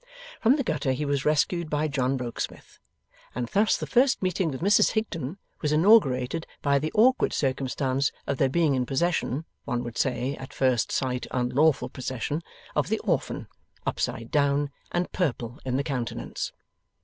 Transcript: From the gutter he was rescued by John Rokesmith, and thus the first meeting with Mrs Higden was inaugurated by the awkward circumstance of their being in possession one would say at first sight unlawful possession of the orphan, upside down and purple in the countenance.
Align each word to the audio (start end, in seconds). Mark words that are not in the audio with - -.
From 0.41 0.55
the 0.55 0.63
gutter 0.63 0.93
he 0.93 1.05
was 1.05 1.25
rescued 1.25 1.69
by 1.69 1.87
John 1.87 2.17
Rokesmith, 2.17 2.79
and 3.35 3.47
thus 3.49 3.77
the 3.77 3.85
first 3.85 4.19
meeting 4.23 4.49
with 4.49 4.59
Mrs 4.61 4.93
Higden 4.93 5.37
was 5.61 5.71
inaugurated 5.71 6.47
by 6.63 6.79
the 6.79 6.91
awkward 6.95 7.33
circumstance 7.33 8.11
of 8.25 8.39
their 8.39 8.49
being 8.49 8.73
in 8.73 8.87
possession 8.87 9.45
one 9.63 9.83
would 9.83 9.99
say 9.99 10.35
at 10.37 10.53
first 10.53 10.91
sight 10.91 11.27
unlawful 11.29 11.87
possession 11.89 12.41
of 12.75 12.89
the 12.89 12.97
orphan, 13.03 13.47
upside 13.85 14.31
down 14.31 14.71
and 14.91 15.11
purple 15.11 15.59
in 15.65 15.77
the 15.77 15.83
countenance. 15.83 16.51